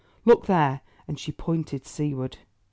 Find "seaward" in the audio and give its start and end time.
1.85-2.39